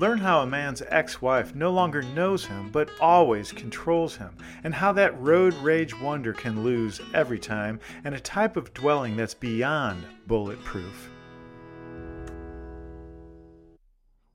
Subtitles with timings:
[0.00, 4.30] Learn how a man's ex wife no longer knows him but always controls him,
[4.62, 9.16] and how that road rage wonder can lose every time, and a type of dwelling
[9.16, 11.10] that's beyond bulletproof.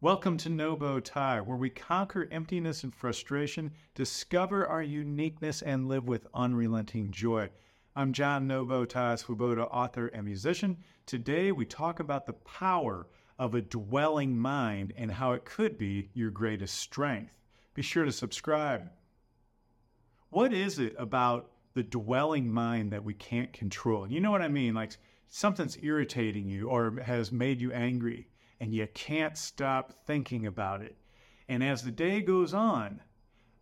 [0.02, 5.88] Welcome to No Bow Tie, where we conquer emptiness and frustration, discover our uniqueness, and
[5.88, 7.50] live with unrelenting joy.
[7.96, 10.80] I'm John No Bow Tie Swoboda, author and musician.
[11.06, 13.08] Today we talk about the power
[13.38, 17.34] of a dwelling mind and how it could be your greatest strength.
[17.74, 18.90] Be sure to subscribe.
[20.30, 24.08] What is it about the dwelling mind that we can't control?
[24.08, 24.74] You know what I mean?
[24.74, 24.98] Like
[25.30, 28.28] something's irritating you or has made you angry
[28.60, 30.96] and you can't stop thinking about it.
[31.50, 33.02] And as the day goes on,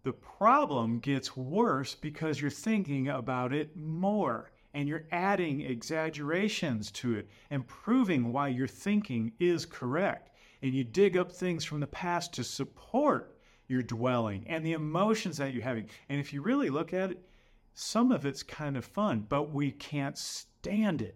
[0.04, 7.16] the problem gets worse because you're thinking about it more and you're adding exaggerations to
[7.16, 10.30] it and proving why your thinking is correct.
[10.62, 15.38] And you dig up things from the past to support your dwelling and the emotions
[15.38, 15.90] that you're having.
[16.10, 17.26] And if you really look at it,
[17.74, 21.16] some of it's kind of fun, but we can't stand it.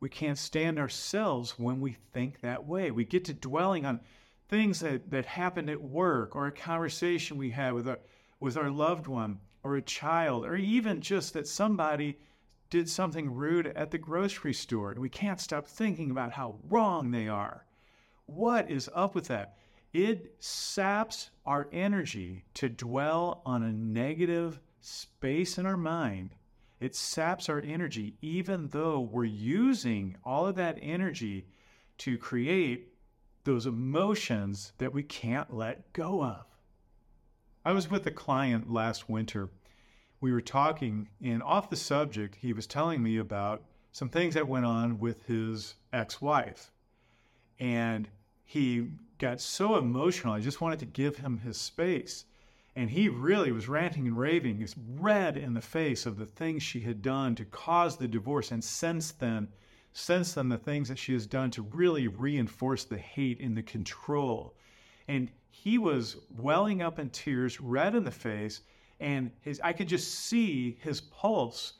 [0.00, 2.90] We can't stand ourselves when we think that way.
[2.90, 4.00] We get to dwelling on
[4.48, 8.00] things that, that happened at work or a conversation we had with our,
[8.40, 12.16] with our loved one or a child, or even just that somebody
[12.70, 14.92] did something rude at the grocery store.
[14.92, 17.66] And we can't stop thinking about how wrong they are.
[18.26, 19.56] What is up with that?
[19.92, 26.36] It saps our energy to dwell on a negative space in our mind.
[26.78, 31.46] It saps our energy, even though we're using all of that energy
[31.98, 32.94] to create
[33.44, 36.44] those emotions that we can't let go of.
[37.64, 39.50] I was with a client last winter
[40.20, 44.48] we were talking, and off the subject, he was telling me about some things that
[44.48, 46.70] went on with his ex wife.
[47.58, 48.08] And
[48.44, 52.24] he got so emotional, I just wanted to give him his space.
[52.76, 56.62] And he really was ranting and raving, He's red in the face of the things
[56.62, 58.52] she had done to cause the divorce.
[58.52, 59.48] And since then,
[59.92, 63.62] since then, the things that she has done to really reinforce the hate and the
[63.62, 64.54] control.
[65.08, 68.60] And he was welling up in tears, red in the face,
[69.00, 71.74] and his I could just see his pulse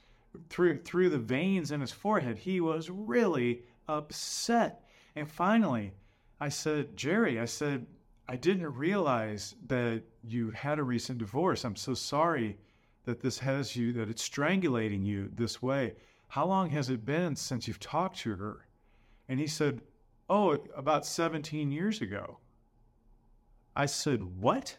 [0.48, 2.38] through through the veins in his forehead.
[2.38, 4.84] He was really upset.
[5.14, 5.92] And finally,
[6.40, 7.86] I said, "Jerry, I said,
[8.26, 11.64] I didn't realize that you had a recent divorce.
[11.64, 12.58] I'm so sorry
[13.04, 15.96] that this has you that it's strangulating you this way.
[16.28, 18.66] How long has it been since you've talked to her?"
[19.28, 19.82] And he said,
[20.28, 22.38] "Oh, about 17 years ago."
[23.76, 24.78] I said, "What?"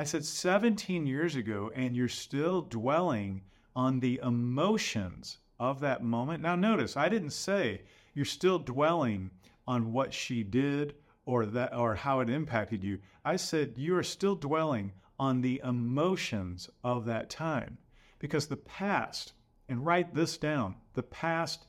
[0.00, 3.42] I said 17 years ago, and you're still dwelling
[3.74, 6.40] on the emotions of that moment.
[6.40, 7.82] Now, notice I didn't say
[8.14, 9.32] you're still dwelling
[9.66, 10.94] on what she did
[11.26, 13.00] or that or how it impacted you.
[13.24, 17.78] I said you are still dwelling on the emotions of that time
[18.20, 19.32] because the past,
[19.68, 21.66] and write this down, the past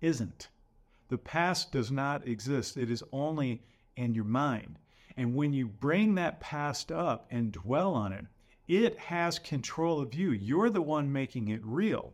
[0.00, 0.50] isn't.
[1.08, 2.76] The past does not exist.
[2.76, 3.64] It is only
[3.96, 4.78] in your mind.
[5.16, 8.24] And when you bring that past up and dwell on it,
[8.68, 10.30] it has control of you.
[10.32, 12.12] You're the one making it real.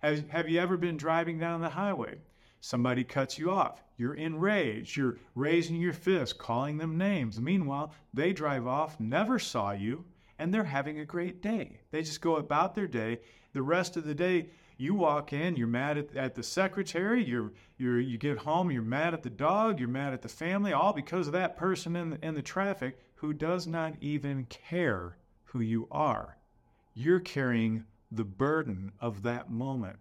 [0.00, 2.16] Have, have you ever been driving down the highway?
[2.60, 3.82] Somebody cuts you off.
[3.96, 4.96] You're enraged.
[4.96, 7.40] You're raising your fist, calling them names.
[7.40, 10.04] Meanwhile, they drive off, never saw you,
[10.38, 11.80] and they're having a great day.
[11.90, 13.20] They just go about their day.
[13.52, 14.48] The rest of the day,
[14.82, 18.82] you walk in, you're mad at, at the secretary, you're, you're, you get home, you're
[18.82, 22.10] mad at the dog, you're mad at the family, all because of that person in
[22.10, 26.36] the, in the traffic who does not even care who you are.
[26.94, 29.98] You're carrying the burden of that moment.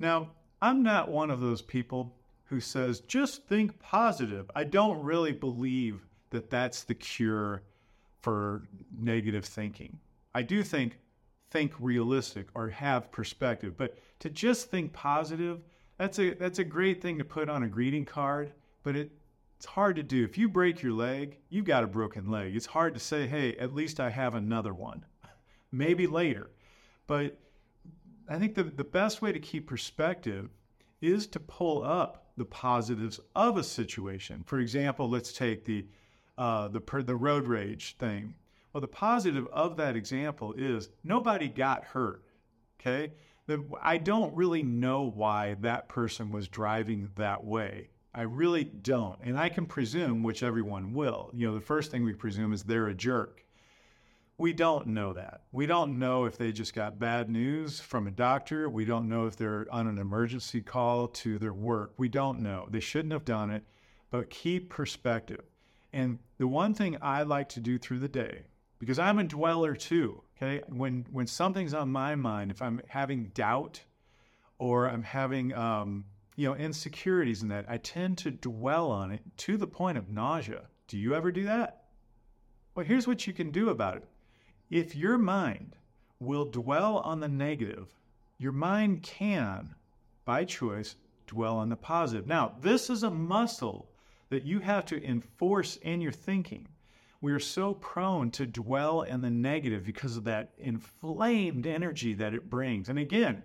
[0.00, 0.30] Now,
[0.60, 2.16] I'm not one of those people
[2.46, 4.50] who says, just think positive.
[4.54, 7.62] I don't really believe that that's the cure
[8.20, 8.62] for
[8.98, 9.98] negative thinking.
[10.34, 10.98] I do think
[11.54, 13.76] think realistic or have perspective.
[13.76, 15.60] But to just think positive,
[15.98, 19.12] that's a that's a great thing to put on a greeting card, but it
[19.56, 20.24] it's hard to do.
[20.24, 22.56] If you break your leg, you've got a broken leg.
[22.56, 25.06] It's hard to say, "Hey, at least I have another one."
[25.72, 26.50] Maybe later.
[27.06, 27.38] But
[28.28, 30.50] I think the, the best way to keep perspective
[31.00, 34.42] is to pull up the positives of a situation.
[34.44, 35.86] For example, let's take the
[36.36, 38.34] uh, the the road rage thing.
[38.74, 42.24] Well, the positive of that example is nobody got hurt.
[42.80, 43.12] Okay.
[43.46, 47.90] The, I don't really know why that person was driving that way.
[48.12, 49.18] I really don't.
[49.22, 51.30] And I can presume, which everyone will.
[51.34, 53.44] You know, the first thing we presume is they're a jerk.
[54.38, 55.42] We don't know that.
[55.52, 58.68] We don't know if they just got bad news from a doctor.
[58.68, 61.92] We don't know if they're on an emergency call to their work.
[61.96, 62.66] We don't know.
[62.68, 63.62] They shouldn't have done it,
[64.10, 65.42] but keep perspective.
[65.92, 68.42] And the one thing I like to do through the day,
[68.84, 70.62] because I'm a dweller too, okay?
[70.68, 73.80] When when something's on my mind, if I'm having doubt
[74.58, 76.04] or I'm having um,
[76.36, 80.10] you know insecurities in that, I tend to dwell on it to the point of
[80.10, 80.68] nausea.
[80.86, 81.84] Do you ever do that?
[82.74, 84.04] Well, here's what you can do about it.
[84.68, 85.76] If your mind
[86.20, 87.88] will dwell on the negative,
[88.36, 89.74] your mind can,
[90.26, 90.96] by choice,
[91.26, 92.26] dwell on the positive.
[92.26, 93.88] Now, this is a muscle
[94.28, 96.68] that you have to enforce in your thinking.
[97.24, 102.34] We are so prone to dwell in the negative because of that inflamed energy that
[102.34, 102.90] it brings.
[102.90, 103.42] And again,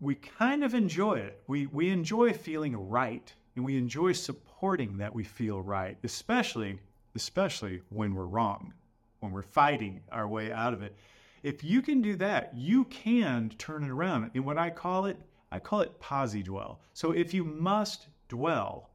[0.00, 1.40] we kind of enjoy it.
[1.46, 6.80] We, we enjoy feeling right and we enjoy supporting that we feel right, especially,
[7.14, 8.74] especially when we're wrong,
[9.20, 10.96] when we're fighting our way out of it.
[11.44, 14.32] If you can do that, you can turn it around.
[14.34, 15.16] And what I call it,
[15.52, 16.80] I call it posi dwell.
[16.94, 18.90] So if you must dwell,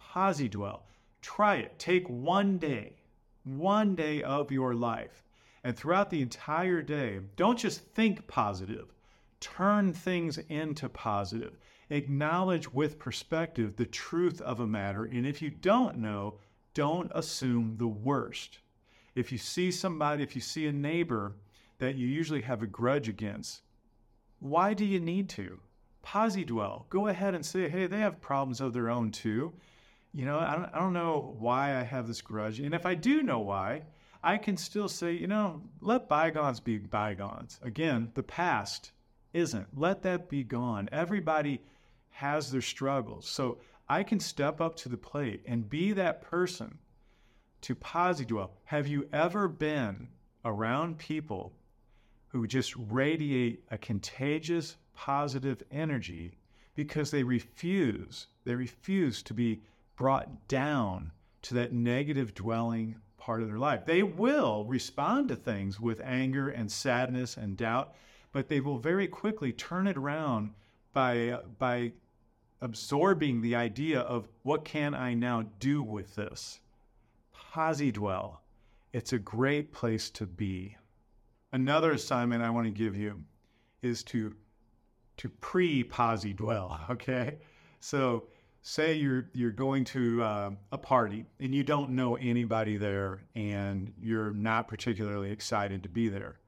[0.00, 0.86] posi dwell,
[1.20, 1.78] try it.
[1.78, 2.96] Take one day,
[3.44, 5.22] one day of your life.
[5.62, 8.92] And throughout the entire day, don't just think positive,
[9.40, 11.58] turn things into positive.
[11.90, 15.04] Acknowledge with perspective the truth of a matter.
[15.04, 16.38] And if you don't know,
[16.72, 18.58] don't assume the worst.
[19.14, 21.36] If you see somebody, if you see a neighbor
[21.78, 23.62] that you usually have a grudge against,
[24.40, 25.60] why do you need to?
[26.04, 26.86] Posi dwell.
[26.90, 29.52] Go ahead and say, hey, they have problems of their own too.
[30.14, 32.60] You know, I don't, I don't know why I have this grudge.
[32.60, 33.82] And if I do know why,
[34.22, 37.58] I can still say, you know, let bygones be bygones.
[37.62, 38.92] Again, the past
[39.32, 39.66] isn't.
[39.76, 40.88] Let that be gone.
[40.92, 41.60] Everybody
[42.10, 43.26] has their struggles.
[43.26, 43.58] So
[43.88, 46.78] I can step up to the plate and be that person
[47.62, 48.52] to posi dwell.
[48.64, 50.08] Have you ever been
[50.44, 51.52] around people
[52.28, 56.38] who just radiate a contagious positive energy
[56.74, 59.60] because they refuse, they refuse to be
[59.96, 61.12] brought down
[61.42, 63.86] to that negative dwelling part of their life.
[63.86, 67.94] They will respond to things with anger and sadness and doubt,
[68.32, 70.50] but they will very quickly turn it around
[70.92, 71.92] by by
[72.60, 76.60] absorbing the idea of what can I now do with this?
[77.34, 78.42] Posi dwell.
[78.92, 80.76] It's a great place to be.
[81.52, 83.22] Another assignment I want to give you
[83.82, 84.34] is to
[85.16, 86.80] to pre-posi dwell.
[86.90, 87.38] Okay,
[87.80, 88.24] so
[88.66, 93.92] say you're you're going to uh, a party and you don't know anybody there and
[94.00, 96.40] you're not particularly excited to be there.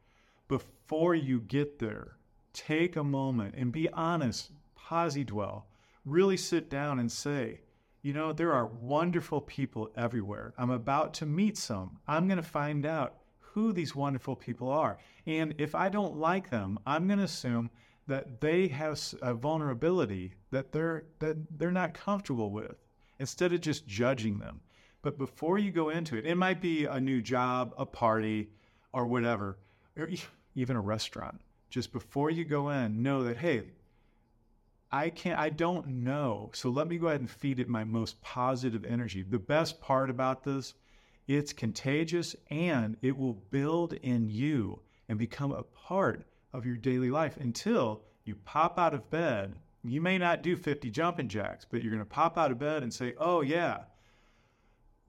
[0.49, 2.17] Before you get there,
[2.55, 4.51] take a moment and be honest.
[4.79, 5.67] Posi dwell.
[6.07, 7.61] Really sit down and say,
[8.01, 10.55] you know, there are wonderful people everywhere.
[10.57, 11.99] I'm about to meet some.
[12.09, 14.97] I'm going to find out who these wonderful people are.
[15.27, 17.69] And if I don't like them, I'm going to assume
[18.07, 22.77] that they have a vulnerability that they're that they're not comfortable with
[23.19, 24.61] instead of just judging them.
[25.03, 28.51] But before you go into it, it might be a new job, a party,
[28.93, 29.59] or whatever,
[29.97, 30.09] or
[30.55, 31.41] even a restaurant.
[31.71, 33.65] Just before you go in, know that hey,
[34.91, 36.51] I can't I don't know.
[36.55, 39.23] So let me go ahead and feed it my most positive energy.
[39.23, 40.75] The best part about this
[41.27, 46.25] it's contagious and it will build in you and become a part
[46.57, 49.55] of your daily life until you pop out of bed.
[49.85, 52.83] You may not do 50 jumping jacks, but you're going to pop out of bed
[52.83, 53.81] and say, oh, yeah,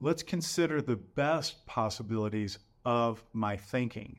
[0.00, 4.18] let's consider the best possibilities of my thinking.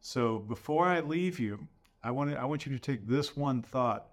[0.00, 1.68] So before I leave you,
[2.02, 4.08] I want, to, I want you to take this one thought.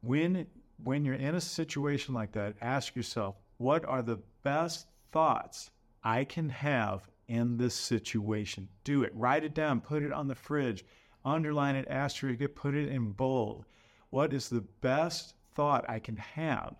[0.00, 0.46] When,
[0.82, 5.70] when you're in a situation like that, ask yourself, what are the best thoughts
[6.02, 8.68] I can have in this situation.
[8.82, 9.12] Do it.
[9.14, 9.80] Write it down.
[9.80, 10.84] Put it on the fridge.
[11.24, 13.64] Underline it, asterisk it, put it in bold.
[14.10, 16.76] What is the best thought I can have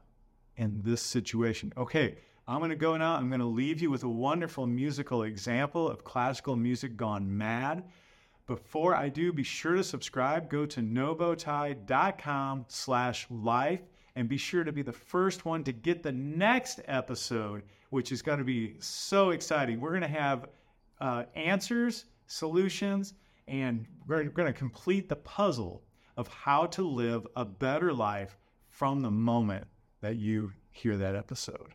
[0.56, 1.72] in this situation?
[1.76, 2.16] Okay,
[2.48, 3.14] I'm going to go now.
[3.14, 7.84] I'm going to leave you with a wonderful musical example of classical music gone mad.
[8.46, 10.48] Before I do, be sure to subscribe.
[10.50, 13.82] Go to nobowtie.com slash life
[14.16, 18.22] and be sure to be the first one to get the next episode, which is
[18.22, 19.80] going to be so exciting.
[19.80, 20.48] We're going to have
[21.00, 23.14] uh, answers, solutions,
[23.50, 25.82] and we're going to complete the puzzle
[26.16, 28.38] of how to live a better life
[28.68, 29.66] from the moment
[30.00, 31.74] that you hear that episode.